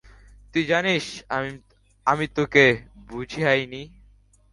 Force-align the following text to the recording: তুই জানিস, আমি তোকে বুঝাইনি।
তুই 0.53 0.63
জানিস, 0.63 1.05
আমি 2.07 2.25
তোকে 2.35 2.65
বুঝাইনি। 3.07 3.83